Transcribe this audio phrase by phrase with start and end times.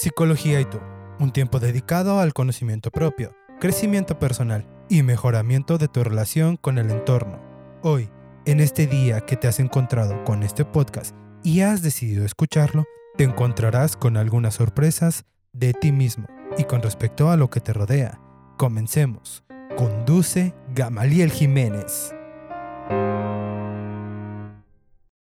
[0.00, 0.78] Psicología y tú,
[1.18, 6.92] un tiempo dedicado al conocimiento propio, crecimiento personal y mejoramiento de tu relación con el
[6.92, 7.42] entorno.
[7.82, 8.08] Hoy,
[8.44, 12.84] en este día que te has encontrado con este podcast y has decidido escucharlo,
[13.16, 17.72] te encontrarás con algunas sorpresas de ti mismo y con respecto a lo que te
[17.72, 18.20] rodea.
[18.56, 19.42] Comencemos.
[19.76, 22.14] Conduce Gamaliel Jiménez.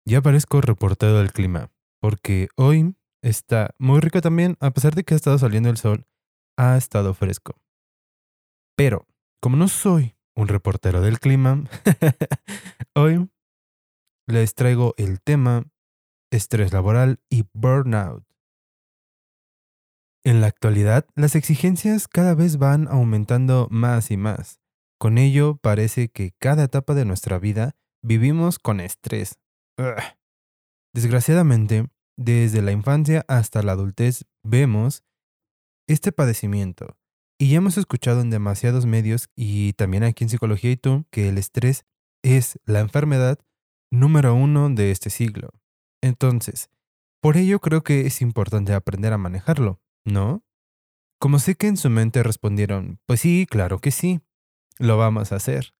[0.05, 1.69] Ya parezco reportero del clima,
[2.01, 2.95] porque hoy
[3.25, 6.05] está muy rico también, a pesar de que ha estado saliendo el sol,
[6.57, 7.59] ha estado fresco.
[8.77, 9.07] Pero,
[9.41, 11.63] como no soy un reportero del clima,
[12.95, 13.29] hoy
[14.27, 15.65] les traigo el tema
[16.31, 18.23] estrés laboral y burnout.
[20.23, 24.59] En la actualidad, las exigencias cada vez van aumentando más y más.
[24.99, 29.39] Con ello, parece que cada etapa de nuestra vida vivimos con estrés.
[30.93, 35.03] Desgraciadamente, desde la infancia hasta la adultez vemos
[35.87, 36.97] este padecimiento.
[37.37, 41.29] Y ya hemos escuchado en demasiados medios y también aquí en Psicología y tú que
[41.29, 41.85] el estrés
[42.23, 43.39] es la enfermedad
[43.91, 45.49] número uno de este siglo.
[46.01, 46.69] Entonces,
[47.21, 50.43] por ello creo que es importante aprender a manejarlo, ¿no?
[51.19, 54.21] Como sé que en su mente respondieron, pues sí, claro que sí,
[54.77, 55.73] lo vamos a hacer.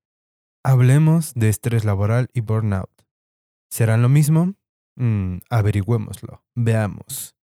[0.64, 2.90] Hablemos de estrés laboral y burnout.
[3.70, 4.56] ¿Serán lo mismo?
[4.96, 6.44] Mm, averigüémoslo.
[6.56, 7.36] Veamos.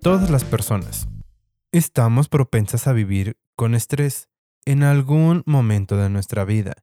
[0.00, 1.06] Todas las personas
[1.70, 4.28] estamos propensas a vivir con estrés
[4.64, 6.74] en algún momento de nuestra vida.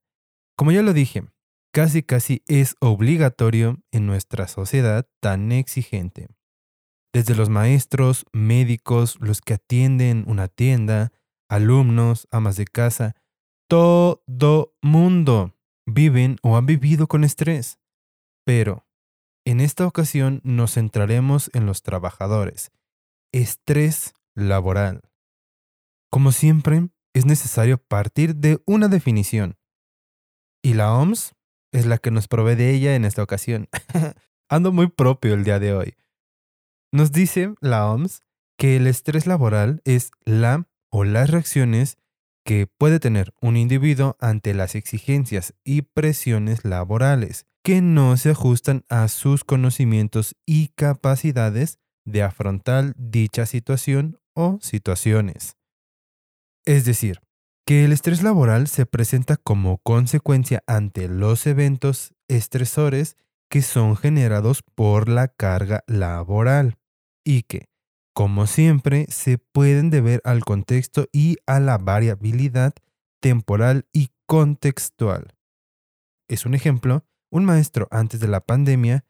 [0.56, 1.24] Como ya lo dije,
[1.74, 6.28] casi casi es obligatorio en nuestra sociedad tan exigente
[7.16, 11.14] desde los maestros, médicos, los que atienden una tienda,
[11.48, 13.16] alumnos, amas de casa,
[13.70, 15.56] todo mundo
[15.86, 17.80] viven o han vivido con estrés.
[18.46, 18.86] Pero,
[19.46, 22.74] en esta ocasión nos centraremos en los trabajadores.
[23.32, 25.02] Estrés laboral.
[26.12, 29.56] Como siempre, es necesario partir de una definición.
[30.62, 31.34] Y la OMS
[31.72, 33.70] es la que nos provee de ella en esta ocasión.
[34.50, 35.96] Ando muy propio el día de hoy.
[36.96, 38.22] Nos dice la OMS
[38.58, 41.98] que el estrés laboral es la o las reacciones
[42.46, 48.86] que puede tener un individuo ante las exigencias y presiones laborales que no se ajustan
[48.88, 55.58] a sus conocimientos y capacidades de afrontar dicha situación o situaciones.
[56.64, 57.20] Es decir,
[57.66, 63.18] que el estrés laboral se presenta como consecuencia ante los eventos estresores
[63.50, 66.78] que son generados por la carga laboral
[67.26, 67.68] y que,
[68.14, 72.74] como siempre, se pueden deber al contexto y a la variabilidad
[73.20, 75.36] temporal y contextual.
[76.30, 79.04] Es un ejemplo, un maestro antes de la pandemia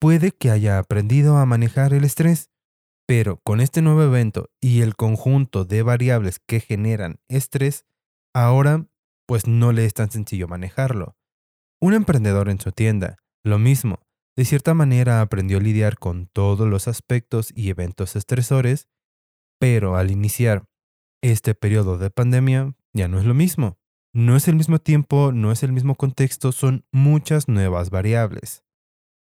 [0.00, 2.50] puede que haya aprendido a manejar el estrés,
[3.06, 7.84] pero con este nuevo evento y el conjunto de variables que generan estrés,
[8.34, 8.86] ahora
[9.26, 11.16] pues no le es tan sencillo manejarlo.
[11.80, 14.00] Un emprendedor en su tienda, lo mismo,
[14.36, 18.88] de cierta manera aprendió a lidiar con todos los aspectos y eventos estresores,
[19.58, 20.64] pero al iniciar
[21.22, 23.78] este periodo de pandemia ya no es lo mismo.
[24.12, 28.64] No es el mismo tiempo, no es el mismo contexto, son muchas nuevas variables.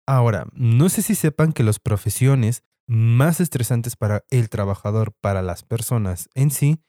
[0.08, 5.64] Ahora, no sé si sepan que las profesiones más estresantes para el trabajador, para las
[5.64, 6.82] personas en sí,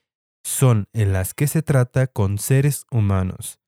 [0.43, 3.60] son en las que se trata con seres humanos.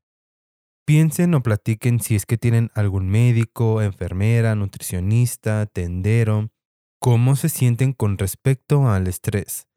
[0.86, 6.52] Piensen o platiquen si es que tienen algún médico, enfermera, nutricionista, tendero,
[7.00, 9.70] cómo se sienten con respecto al estrés.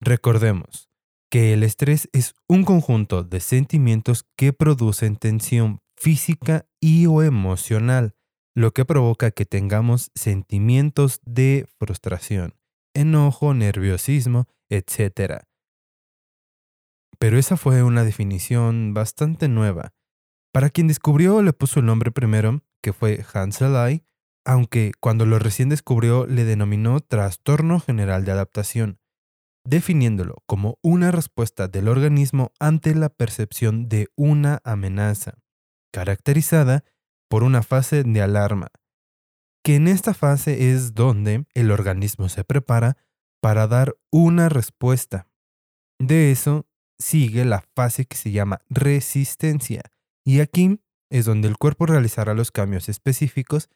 [0.00, 0.88] Recordemos
[1.30, 8.16] que el estrés es un conjunto de sentimientos que producen tensión física y o emocional,
[8.56, 12.54] lo que provoca que tengamos sentimientos de frustración,
[12.92, 15.42] enojo, nerviosismo, etc.
[17.20, 19.92] Pero esa fue una definición bastante nueva
[20.52, 23.60] para quien descubrió le puso el nombre primero, que fue Hans
[24.44, 28.98] aunque cuando lo recién descubrió le denominó trastorno general de adaptación,
[29.64, 35.34] definiéndolo como una respuesta del organismo ante la percepción de una amenaza,
[35.92, 36.84] caracterizada
[37.28, 38.68] por una fase de alarma,
[39.62, 42.96] que en esta fase es donde el organismo se prepara
[43.42, 45.28] para dar una respuesta.
[45.98, 46.66] De eso
[46.98, 49.82] sigue la fase que se llama resistencia,
[50.28, 50.78] y aquí
[51.10, 53.70] es donde el cuerpo realizará los cambios específicos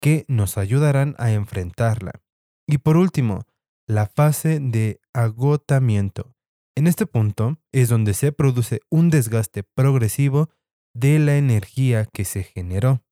[0.00, 2.22] que nos ayudarán a enfrentarla.
[2.66, 3.44] Y por último,
[3.86, 6.34] la fase de agotamiento,
[6.74, 10.48] En este punto es donde se produce un desgaste progresivo
[10.94, 13.02] de la energía que se generó.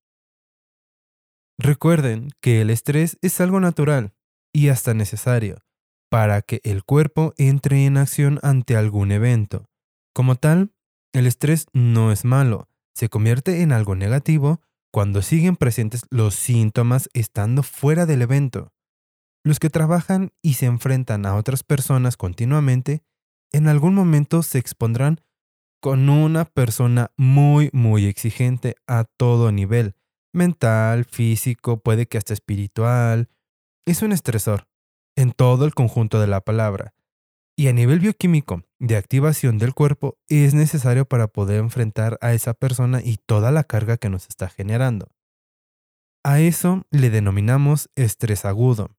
[1.59, 4.15] Recuerden que el estrés es algo natural
[4.55, 5.59] y hasta necesario
[6.09, 9.67] para que el cuerpo entre en acción ante algún evento.
[10.15, 10.73] Como tal,
[11.13, 17.11] el estrés no es malo, se convierte en algo negativo cuando siguen presentes los síntomas
[17.13, 18.73] estando fuera del evento.
[19.45, 23.03] Los que trabajan y se enfrentan a otras personas continuamente,
[23.53, 25.21] en algún momento se expondrán
[25.83, 29.95] con una persona muy, muy exigente a todo nivel,
[30.33, 33.29] mental, físico, puede que hasta espiritual.
[33.85, 34.69] Es un estresor,
[35.17, 36.95] en todo el conjunto de la palabra.
[37.59, 42.53] Y a nivel bioquímico, de activación del cuerpo, es necesario para poder enfrentar a esa
[42.53, 45.09] persona y toda la carga que nos está generando.
[46.23, 48.91] A eso le denominamos estrés agudo.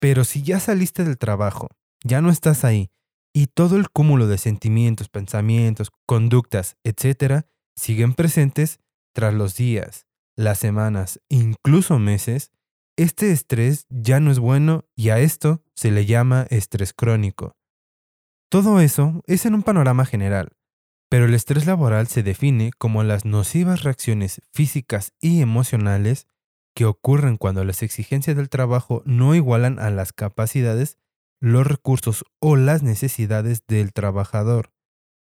[0.00, 1.68] Pero si ya saliste del trabajo,
[2.02, 2.90] ya no estás ahí,
[3.32, 7.46] y todo el cúmulo de sentimientos, pensamientos, conductas, etc.,
[7.76, 8.80] siguen presentes
[9.12, 10.06] tras los días,
[10.36, 12.50] las semanas, incluso meses,
[12.96, 17.56] este estrés ya no es bueno y a esto se le llama estrés crónico.
[18.48, 20.56] Todo eso es en un panorama general,
[21.08, 26.28] pero el estrés laboral se define como las nocivas reacciones físicas y emocionales
[26.74, 30.98] que ocurren cuando las exigencias del trabajo no igualan a las capacidades,
[31.40, 34.72] los recursos o las necesidades del trabajador.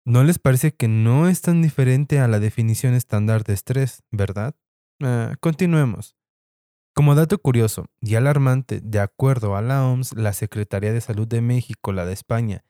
[0.05, 4.55] ¿No les parece que no es tan diferente a la definición estándar de estrés, verdad?
[4.99, 6.15] Ah, continuemos.
[6.93, 11.41] Como dato curioso y alarmante, de acuerdo a la OMS, la Secretaría de Salud de
[11.41, 12.65] México, la de España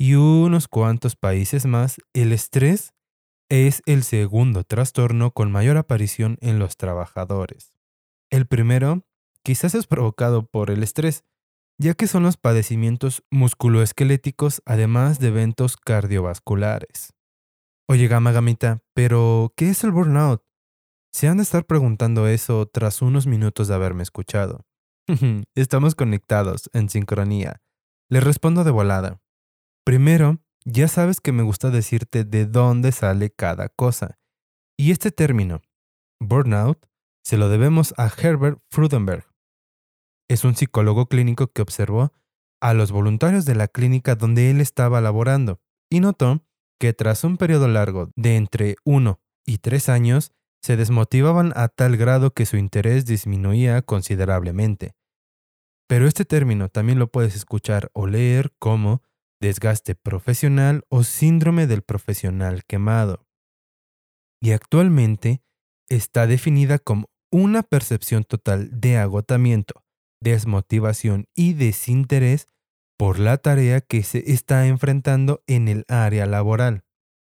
[0.00, 2.94] y unos cuantos países más, el estrés
[3.50, 7.74] es el segundo trastorno con mayor aparición en los trabajadores.
[8.30, 9.04] El primero
[9.44, 11.24] quizás es provocado por el estrés,
[11.78, 17.12] ya que son los padecimientos musculoesqueléticos además de eventos cardiovasculares.
[17.86, 20.42] Oye, gama gamita, pero ¿qué es el burnout?
[21.12, 24.64] Se han de estar preguntando eso tras unos minutos de haberme escuchado.
[25.56, 27.60] Estamos conectados, en sincronía.
[28.08, 29.20] Les respondo de volada.
[29.84, 34.18] Primero, ya sabes que me gusta decirte de dónde sale cada cosa.
[34.78, 35.62] Y este término,
[36.20, 36.86] burnout,
[37.24, 39.26] se lo debemos a Herbert Frudenberg.
[40.28, 42.12] Es un psicólogo clínico que observó
[42.60, 45.60] a los voluntarios de la clínica donde él estaba laborando
[45.90, 46.44] y notó
[46.78, 51.96] que tras un periodo largo de entre uno y tres años, se desmotivaban a tal
[51.96, 54.94] grado que su interés disminuía considerablemente.
[55.88, 59.02] Pero este término también lo puedes escuchar o leer como
[59.40, 63.26] desgaste profesional o síndrome del profesional quemado.
[64.40, 65.42] Y actualmente
[65.88, 69.84] está definida como una percepción total de agotamiento,
[70.22, 72.46] desmotivación y desinterés
[72.98, 76.84] por la tarea que se está enfrentando en el área laboral.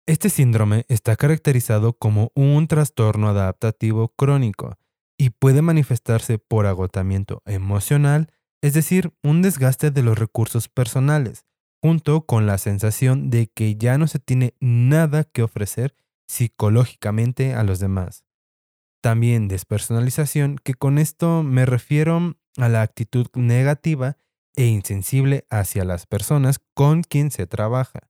[0.08, 4.78] Este síndrome está caracterizado como un trastorno adaptativo crónico
[5.18, 8.30] y puede manifestarse por agotamiento emocional,
[8.62, 11.44] es decir, un desgaste de los recursos personales,
[11.82, 15.96] junto con la sensación de que ya no se tiene nada que ofrecer
[16.28, 18.24] psicológicamente a los demás.
[19.02, 24.18] También despersonalización, que con esto me refiero a la actitud negativa
[24.54, 28.08] e insensible hacia las personas con quien se trabaja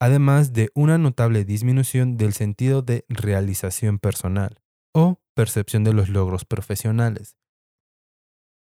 [0.00, 4.60] además de una notable disminución del sentido de realización personal
[4.94, 7.36] o percepción de los logros profesionales.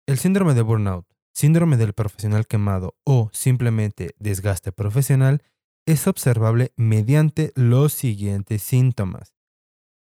[0.07, 5.43] El síndrome de burnout, síndrome del profesional quemado o simplemente desgaste profesional
[5.87, 9.35] es observable mediante los siguientes síntomas.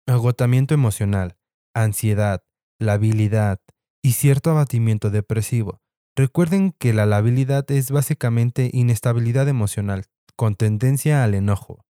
[0.07, 1.37] Agotamiento emocional,
[1.75, 2.45] ansiedad,
[2.79, 3.61] labilidad
[4.03, 5.81] y cierto abatimiento depresivo.
[6.17, 10.05] Recuerden que la labilidad es básicamente inestabilidad emocional,
[10.37, 11.85] con tendencia al enojo.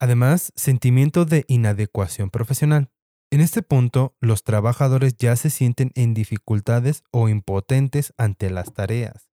[0.00, 2.90] Además, sentimiento de inadecuación profesional.
[3.30, 9.30] En este punto, los trabajadores ya se sienten en dificultades o impotentes ante las tareas.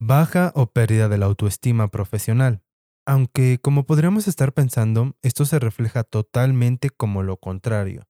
[0.00, 2.62] Baja o pérdida de la autoestima profesional.
[3.06, 8.08] Aunque, como podríamos estar pensando, esto se refleja totalmente como lo contrario.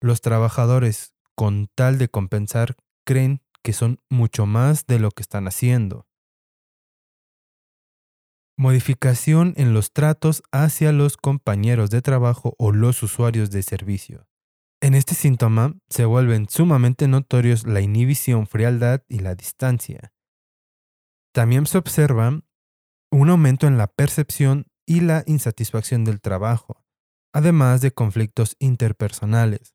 [0.00, 5.46] Los trabajadores, con tal de compensar, creen que son mucho más de lo que están
[5.46, 6.06] haciendo.
[8.62, 14.28] Modificación en los tratos hacia los compañeros de trabajo o los usuarios de servicio.
[14.80, 20.12] En este síntoma se vuelven sumamente notorios la inhibición, frialdad y la distancia.
[21.34, 22.40] También se observa
[23.10, 26.84] un aumento en la percepción y la insatisfacción del trabajo,
[27.32, 29.74] además de conflictos interpersonales,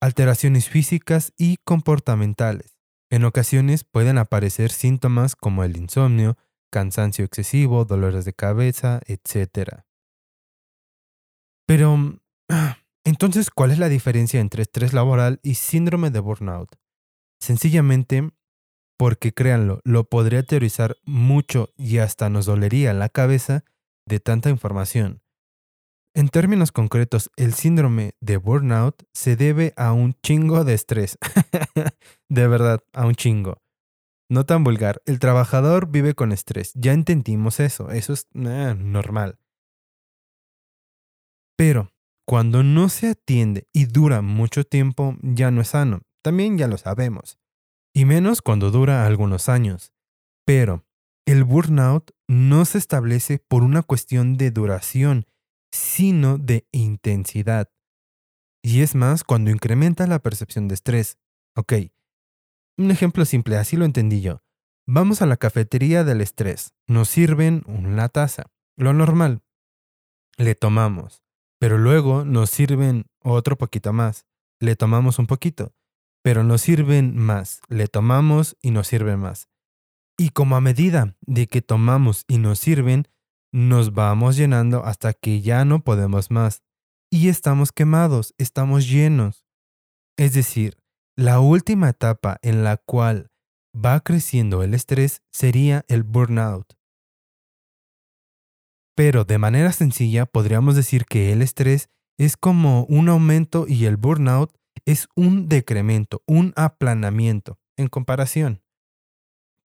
[0.00, 2.78] alteraciones físicas y comportamentales.
[3.10, 6.38] En ocasiones pueden aparecer síntomas como el insomnio,
[6.74, 9.84] cansancio excesivo, dolores de cabeza, etc.
[11.68, 12.18] Pero,
[13.04, 16.74] entonces, ¿cuál es la diferencia entre estrés laboral y síndrome de burnout?
[17.40, 18.28] Sencillamente
[18.98, 23.64] porque créanlo, lo podría teorizar mucho y hasta nos dolería la cabeza
[24.04, 25.22] de tanta información.
[26.16, 31.18] En términos concretos, el síndrome de burnout se debe a un chingo de estrés.
[32.28, 33.63] de verdad, a un chingo.
[34.34, 36.72] No tan vulgar, el trabajador vive con estrés.
[36.74, 39.38] Ya entendimos eso, eso es eh, normal.
[41.56, 41.92] Pero
[42.26, 46.00] cuando no se atiende y dura mucho tiempo, ya no es sano.
[46.20, 47.38] También ya lo sabemos
[47.94, 49.92] y menos cuando dura algunos años.
[50.44, 50.84] Pero
[51.26, 55.26] el burnout no se establece por una cuestión de duración,
[55.70, 57.70] sino de intensidad.
[58.64, 61.18] Y es más cuando incrementa la percepción de estrés.
[61.54, 61.74] Ok,
[62.76, 64.42] un ejemplo simple, así lo entendí yo.
[64.86, 68.44] Vamos a la cafetería del estrés, nos sirven una taza,
[68.76, 69.42] lo normal.
[70.36, 71.22] Le tomamos,
[71.58, 74.26] pero luego nos sirven otro poquito más,
[74.60, 75.72] le tomamos un poquito,
[76.22, 79.48] pero nos sirven más, le tomamos y nos sirven más.
[80.18, 83.08] Y como a medida de que tomamos y nos sirven,
[83.52, 86.62] nos vamos llenando hasta que ya no podemos más.
[87.10, 89.46] Y estamos quemados, estamos llenos.
[90.16, 90.76] Es decir,
[91.16, 93.30] la última etapa en la cual
[93.74, 96.74] va creciendo el estrés sería el burnout.
[98.96, 103.96] Pero de manera sencilla podríamos decir que el estrés es como un aumento y el
[103.96, 108.62] burnout es un decremento, un aplanamiento en comparación.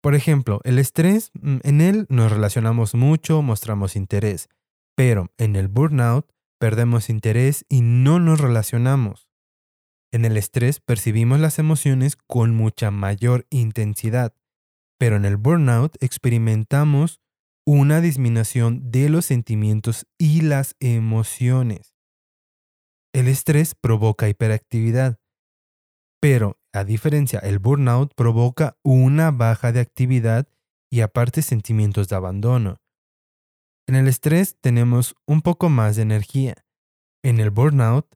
[0.02, 4.50] Por ejemplo, el estrés, mm, en él nos relacionamos mucho, mostramos interés,
[4.96, 9.29] pero en el burnout perdemos interés y no nos relacionamos.
[10.12, 14.34] En el estrés percibimos las emociones con mucha mayor intensidad,
[14.98, 17.22] pero en el burnout experimentamos
[17.66, 21.94] una disminución de los sentimientos y las emociones.
[23.14, 25.20] El estrés provoca hiperactividad,
[26.20, 30.48] pero a diferencia, el burnout provoca una baja de actividad
[30.92, 32.82] y aparte sentimientos de abandono.
[33.88, 36.56] En el estrés tenemos un poco más de energía.
[37.24, 38.08] En el burnout,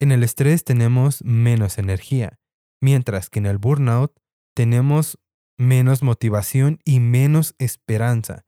[0.00, 2.38] en el estrés tenemos menos energía,
[2.80, 4.12] mientras que en el burnout
[4.54, 5.18] tenemos
[5.56, 8.46] menos motivación y menos esperanza.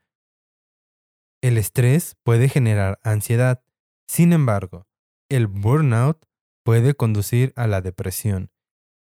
[1.42, 3.62] El estrés puede generar ansiedad.
[4.06, 4.86] Sin embargo,
[5.28, 6.26] el burnout
[6.64, 8.50] puede conducir a la depresión.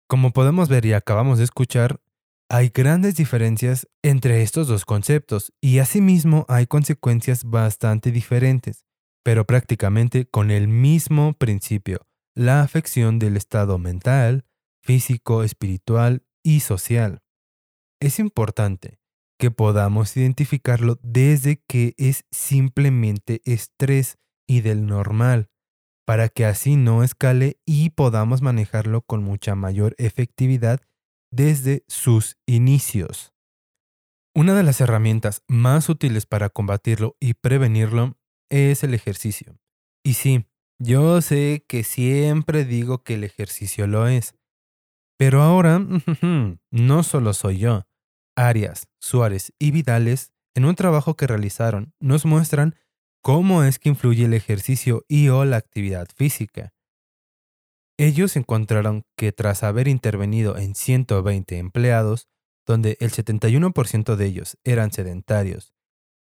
[0.07, 2.01] Como podemos ver y acabamos de escuchar,
[2.50, 8.86] hay grandes diferencias entre estos dos conceptos y asimismo hay consecuencias bastante diferentes,
[9.24, 14.46] pero prácticamente con el mismo principio, la afección del estado mental,
[14.82, 17.22] físico, espiritual y social.
[18.00, 19.00] Es importante
[19.38, 25.50] que podamos identificarlo desde que es simplemente estrés y del normal,
[26.06, 30.82] para que así no escale y podamos manejarlo con mucha mayor efectividad
[31.32, 33.34] desde sus inicios.
[34.34, 38.18] Una de las herramientas más útiles para combatirlo y prevenirlo
[38.50, 39.58] es el ejercicio.
[40.04, 40.46] Y sí,
[40.82, 44.36] yo sé que siempre digo que el ejercicio lo es.
[45.18, 45.80] Pero ahora,
[46.72, 47.84] no solo soy yo.
[48.36, 52.76] Arias, Suárez y Vidales, en un trabajo que realizaron, nos muestran
[53.22, 56.74] cómo es que influye el ejercicio y o la actividad física.
[57.98, 62.28] Ellos encontraron que tras haber intervenido en 120 empleados,
[62.66, 65.76] donde el 71% de ellos eran sedentarios,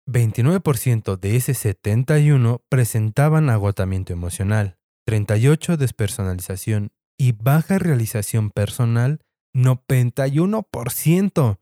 [0.07, 9.21] 29% de ese 71 presentaban agotamiento emocional, 38 despersonalización y baja realización personal,
[9.55, 11.59] 91%.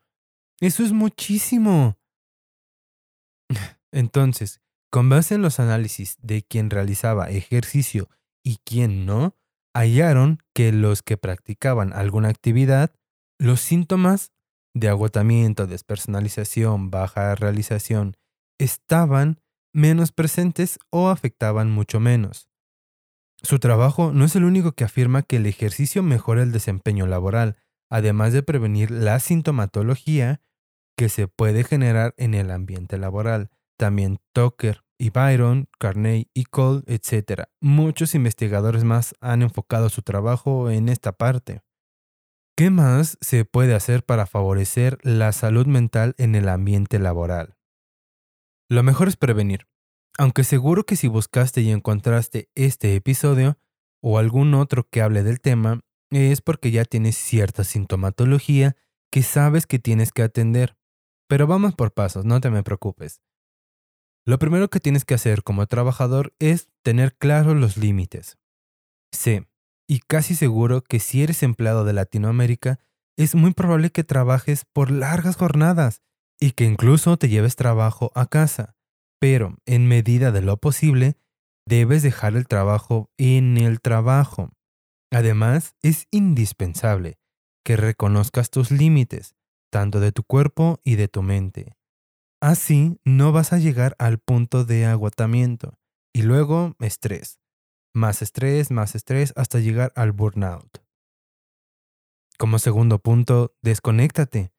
[0.60, 1.98] Eso es muchísimo.
[3.92, 8.08] Entonces, con base en los análisis de quien realizaba ejercicio
[8.44, 9.36] y quien no,
[9.74, 12.94] hallaron que los que practicaban alguna actividad,
[13.38, 14.32] los síntomas
[14.74, 18.16] de agotamiento, despersonalización, baja realización,
[18.62, 19.40] estaban
[19.72, 22.48] menos presentes o afectaban mucho menos.
[23.42, 27.56] Su trabajo no es el único que afirma que el ejercicio mejora el desempeño laboral,
[27.90, 30.40] además de prevenir la sintomatología
[30.96, 33.50] que se puede generar en el ambiente laboral.
[33.76, 37.44] También Tucker y Byron, Carney y Cole, etc.
[37.60, 41.62] Muchos investigadores más han enfocado su trabajo en esta parte.
[42.56, 47.56] ¿Qué más se puede hacer para favorecer la salud mental en el ambiente laboral?
[48.72, 49.66] Lo mejor es prevenir.
[50.16, 53.58] Aunque seguro que si buscaste y encontraste este episodio
[54.00, 58.74] o algún otro que hable del tema, es porque ya tienes cierta sintomatología
[59.10, 60.74] que sabes que tienes que atender.
[61.28, 63.20] Pero vamos por pasos, no te me preocupes.
[64.24, 68.38] Lo primero que tienes que hacer como trabajador es tener claros los límites.
[69.12, 69.50] Sé,
[69.86, 72.78] y casi seguro que si eres empleado de Latinoamérica,
[73.18, 76.00] es muy probable que trabajes por largas jornadas
[76.42, 78.74] y que incluso te lleves trabajo a casa.
[79.20, 81.16] Pero, en medida de lo posible,
[81.68, 84.50] debes dejar el trabajo en el trabajo.
[85.12, 87.20] Además, es indispensable
[87.64, 89.36] que reconozcas tus límites,
[89.70, 91.76] tanto de tu cuerpo y de tu mente.
[92.40, 95.78] Así no vas a llegar al punto de agotamiento
[96.12, 97.38] y luego estrés.
[97.94, 100.82] Más estrés, más estrés hasta llegar al burnout.
[102.36, 104.52] Como segundo punto, desconéctate.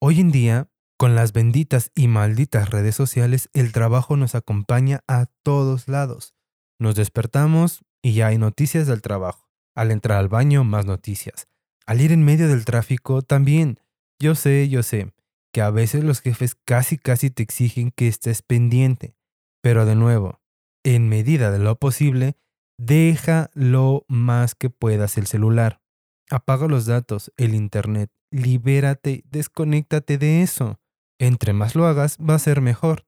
[0.00, 5.26] Hoy en día, con las benditas y malditas redes sociales, el trabajo nos acompaña a
[5.44, 6.34] todos lados.
[6.80, 9.48] Nos despertamos y ya hay noticias del trabajo.
[9.76, 11.46] Al entrar al baño, más noticias.
[11.86, 13.78] Al ir en medio del tráfico, también.
[14.20, 15.14] Yo sé, yo sé,
[15.52, 19.14] que a veces los jefes casi casi te exigen que estés pendiente.
[19.62, 20.40] Pero de nuevo,
[20.82, 22.36] en medida de lo posible,
[22.76, 25.80] deja lo más que puedas el celular.
[26.28, 30.80] Apaga los datos, el internet, libérate, desconéctate de eso.
[31.18, 33.04] Entre más lo hagas, va a ser mejor.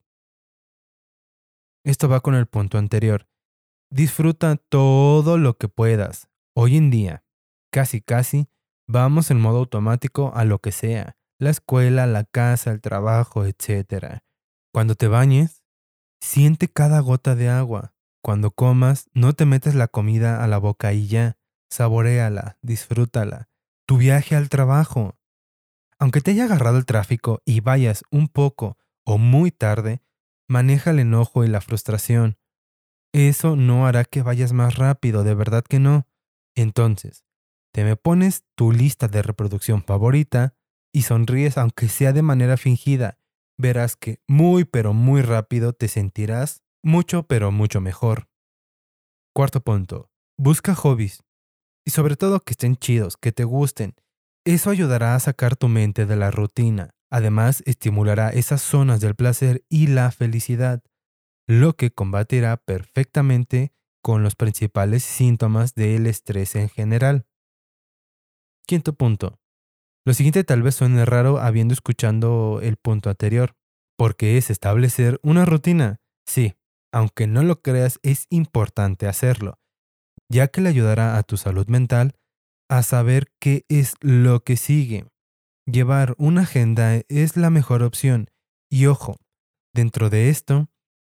[1.84, 3.28] Esto va con el punto anterior.
[3.90, 6.28] Disfruta todo lo que puedas.
[6.54, 7.24] Hoy en día,
[7.72, 8.48] casi casi,
[8.88, 14.18] vamos en modo automático a lo que sea, la escuela, la casa, el trabajo, etc.
[14.72, 15.62] Cuando te bañes,
[16.20, 17.94] siente cada gota de agua.
[18.22, 21.38] Cuando comas, no te metes la comida a la boca y ya,
[21.70, 23.48] saboreala, disfrútala.
[23.86, 25.16] Tu viaje al trabajo.
[26.00, 30.02] Aunque te haya agarrado el tráfico y vayas un poco o muy tarde,
[30.48, 32.38] maneja el enojo y la frustración.
[33.12, 36.06] Eso no hará que vayas más rápido, de verdad que no.
[36.54, 37.24] Entonces,
[37.72, 40.54] te me pones tu lista de reproducción favorita
[40.92, 43.18] y sonríes aunque sea de manera fingida.
[43.58, 48.28] Verás que muy pero muy rápido te sentirás mucho pero mucho mejor.
[49.34, 50.10] Cuarto punto.
[50.38, 51.22] Busca hobbies.
[51.84, 53.94] Y sobre todo que estén chidos, que te gusten.
[54.46, 56.94] Eso ayudará a sacar tu mente de la rutina.
[57.10, 60.82] Además, estimulará esas zonas del placer y la felicidad,
[61.46, 63.72] lo que combatirá perfectamente
[64.02, 67.26] con los principales síntomas del estrés en general.
[68.66, 69.40] Quinto punto.
[70.06, 73.56] Lo siguiente tal vez suene raro habiendo escuchado el punto anterior,
[73.98, 76.00] porque es establecer una rutina.
[76.26, 76.54] Sí,
[76.92, 79.58] aunque no lo creas, es importante hacerlo,
[80.30, 82.16] ya que le ayudará a tu salud mental
[82.70, 85.04] a saber qué es lo que sigue.
[85.66, 88.30] Llevar una agenda es la mejor opción.
[88.70, 89.16] Y ojo,
[89.74, 90.68] dentro de esto,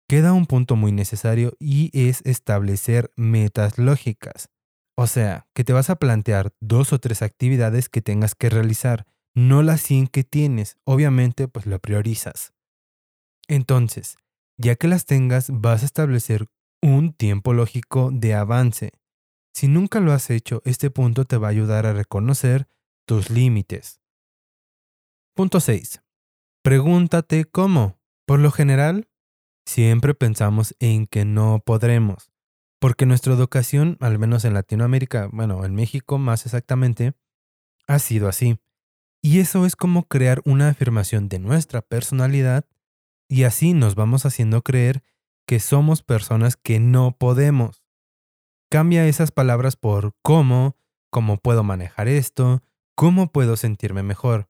[0.08, 4.50] queda un punto muy necesario y es establecer metas lógicas.
[4.98, 9.06] O sea, que te vas a plantear dos o tres actividades que tengas que realizar,
[9.36, 10.78] no las 100 que tienes.
[10.86, 12.54] Obviamente, pues lo priorizas.
[13.50, 14.16] Entonces,
[14.58, 16.48] ya que las tengas, vas a establecer
[16.82, 18.92] un tiempo lógico de avance.
[19.54, 22.68] Si nunca lo has hecho, este punto te va a ayudar a reconocer
[23.06, 24.02] tus límites.
[25.36, 26.02] Punto 6.
[26.62, 28.00] Pregúntate cómo.
[28.26, 29.10] Por lo general,
[29.66, 32.32] siempre pensamos en que no podremos,
[32.80, 37.14] porque nuestra educación, al menos en Latinoamérica, bueno, en México más exactamente,
[37.88, 38.60] ha sido así.
[39.22, 42.66] Y eso es como crear una afirmación de nuestra personalidad
[43.28, 45.04] y así nos vamos haciendo creer
[45.46, 47.84] que somos personas que no podemos.
[48.72, 50.78] Cambia esas palabras por cómo,
[51.10, 52.62] cómo puedo manejar esto,
[52.96, 54.48] cómo puedo sentirme mejor.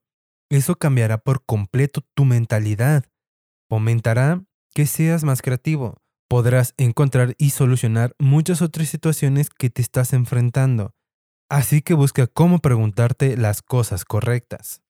[0.50, 3.06] Eso cambiará por completo tu mentalidad.
[3.70, 10.12] Fomentará que seas más creativo, podrás encontrar y solucionar muchas otras situaciones que te estás
[10.12, 10.94] enfrentando.
[11.50, 14.82] Así que busca cómo preguntarte las cosas correctas.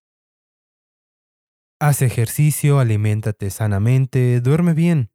[1.79, 5.11] Haz ejercicio, aliméntate sanamente, duerme bien.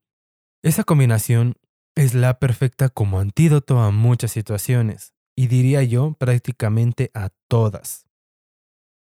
[0.62, 1.56] Esa combinación
[1.96, 8.06] es la perfecta como antídoto a muchas situaciones, y diría yo prácticamente a todas.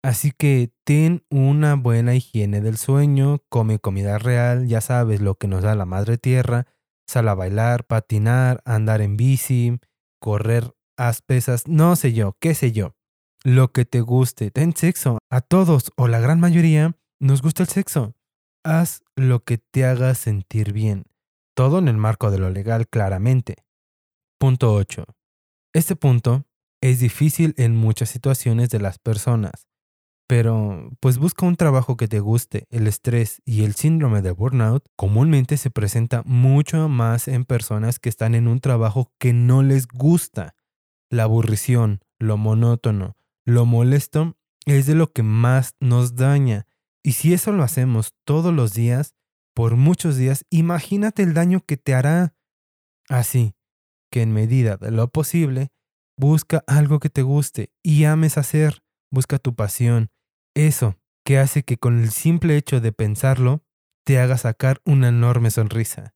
[0.03, 5.47] Así que ten una buena higiene del sueño, come comida real, ya sabes lo que
[5.47, 6.67] nos da la madre tierra,
[7.07, 9.79] sal a bailar, patinar, andar en bici,
[10.19, 12.95] correr, haz pesas, no sé yo, qué sé yo.
[13.45, 15.19] Lo que te guste, ten sexo.
[15.29, 18.13] A todos o la gran mayoría nos gusta el sexo.
[18.65, 21.05] Haz lo que te haga sentir bien.
[21.55, 23.65] Todo en el marco de lo legal claramente.
[24.39, 25.05] Punto 8.
[25.73, 26.45] Este punto
[26.81, 29.67] es difícil en muchas situaciones de las personas
[30.27, 32.65] pero pues busca un trabajo que te guste.
[32.69, 38.09] El estrés y el síndrome de burnout comúnmente se presenta mucho más en personas que
[38.09, 40.55] están en un trabajo que no les gusta.
[41.09, 44.35] La aburrición, lo monótono, lo molesto
[44.65, 46.65] es de lo que más nos daña
[47.03, 49.13] Y si eso lo hacemos todos los días,
[49.53, 52.35] por muchos días, imagínate el daño que te hará.
[53.09, 53.55] Así
[54.11, 55.69] que en medida de lo posible,
[56.17, 58.83] busca algo que te guste y ames hacer.
[59.11, 60.09] Busca tu pasión.
[60.55, 63.63] Eso que hace que con el simple hecho de pensarlo,
[64.05, 66.13] te haga sacar una enorme sonrisa.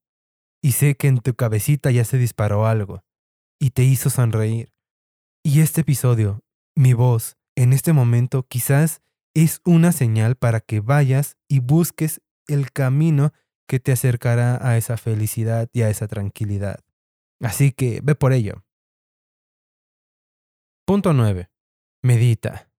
[0.62, 3.04] Y sé que en tu cabecita ya se disparó algo
[3.60, 4.74] y te hizo sonreír.
[5.44, 6.44] Y este episodio,
[6.76, 9.02] mi voz, en este momento quizás
[9.34, 13.34] es una señal para que vayas y busques el camino
[13.68, 16.80] que te acercará a esa felicidad y a esa tranquilidad.
[17.42, 18.64] Así que ve por ello.
[20.86, 21.50] Punto 9.
[22.02, 22.72] Medita.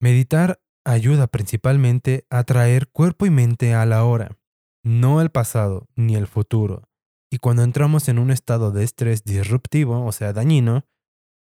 [0.00, 4.38] Meditar ayuda principalmente a traer cuerpo y mente a la hora,
[4.82, 6.88] no el pasado ni el futuro.
[7.30, 10.86] Y cuando entramos en un estado de estrés disruptivo, o sea, dañino,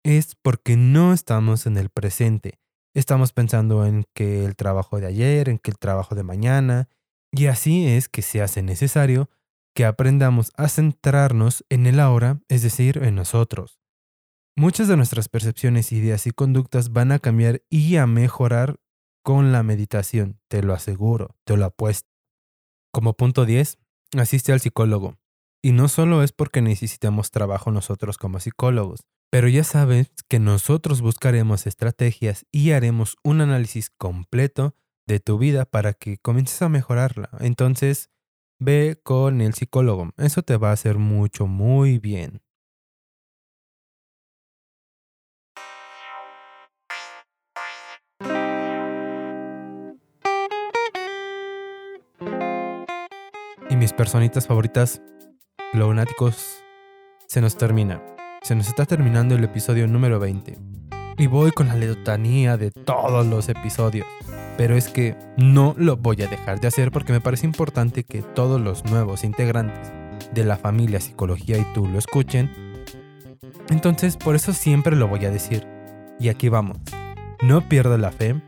[0.04, 2.60] es porque no estamos en el presente.
[2.96, 6.90] Estamos pensando en que el trabajo de ayer, en que el trabajo de mañana,
[7.38, 9.30] y así es que se hace necesario
[9.76, 13.80] que aprendamos a centrarnos en el ahora, es decir, en nosotros.
[14.56, 18.80] Muchas de nuestras percepciones, ideas y conductas van a cambiar y a mejorar
[19.24, 22.10] con la meditación, te lo aseguro, te lo apuesto.
[22.92, 23.78] Como punto 10,
[24.18, 25.20] asiste al psicólogo.
[25.62, 31.02] Y no solo es porque necesitamos trabajo nosotros como psicólogos, pero ya sabes que nosotros
[31.02, 34.76] buscaremos estrategias y haremos un análisis completo
[35.08, 37.30] de tu vida para que comiences a mejorarla.
[37.40, 38.10] Entonces,
[38.60, 40.12] ve con el psicólogo.
[40.18, 42.42] Eso te va a hacer mucho, muy bien.
[53.70, 55.02] Y mis personitas favoritas,
[55.74, 56.64] lunáticos,
[57.28, 58.02] se nos termina.
[58.42, 60.58] Se nos está terminando el episodio número 20.
[61.18, 64.06] Y voy con la letanía de todos los episodios
[64.58, 68.22] pero es que no lo voy a dejar de hacer porque me parece importante que
[68.22, 69.92] todos los nuevos integrantes
[70.34, 72.52] de la familia Psicología y tú lo escuchen.
[73.70, 75.68] Entonces, por eso siempre lo voy a decir.
[76.20, 76.80] Y aquí vamos.
[77.42, 78.42] No pierdas la fe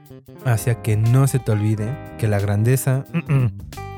[0.46, 3.06] hacia que no se te olvide que la grandeza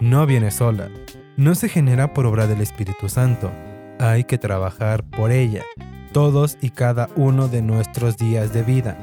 [0.02, 0.90] no viene sola.
[1.38, 3.52] No se genera por obra del Espíritu Santo.
[4.00, 5.64] Hay que trabajar por ella
[6.12, 8.98] todos y cada uno de nuestros días de vida,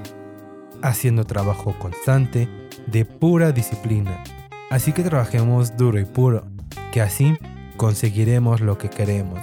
[0.83, 2.49] haciendo trabajo constante
[2.91, 4.23] de pura disciplina.
[4.71, 6.45] Así que trabajemos duro y puro,
[6.93, 7.37] que así
[7.77, 9.41] conseguiremos lo que queremos.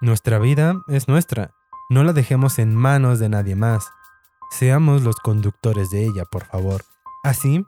[0.00, 1.52] Nuestra vida es nuestra,
[1.90, 3.90] no la dejemos en manos de nadie más.
[4.50, 6.84] Seamos los conductores de ella, por favor.
[7.22, 7.64] Así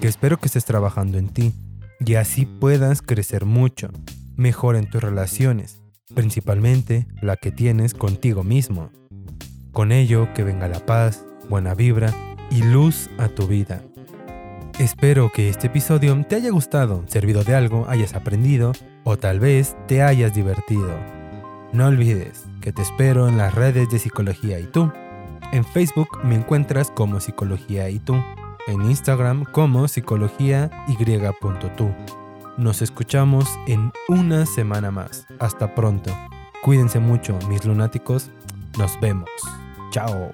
[0.00, 1.54] que espero que estés trabajando en ti
[2.00, 3.90] y así puedas crecer mucho,
[4.36, 5.82] mejor en tus relaciones,
[6.14, 8.90] principalmente la que tienes contigo mismo.
[9.72, 12.12] Con ello que venga la paz, buena vibra
[12.50, 13.82] y luz a tu vida.
[14.78, 18.72] Espero que este episodio te haya gustado, servido de algo, hayas aprendido
[19.04, 20.98] o tal vez te hayas divertido.
[21.72, 24.92] No olvides que te espero en las redes de Psicología y tú.
[25.52, 28.16] En Facebook me encuentras como Psicología y tú.
[28.66, 31.94] En Instagram como Psicología Y.tú.
[32.56, 35.26] Nos escuchamos en una semana más.
[35.38, 36.10] Hasta pronto.
[36.62, 38.30] Cuídense mucho, mis lunáticos.
[38.76, 39.30] Nos vemos.
[39.90, 40.32] Chao.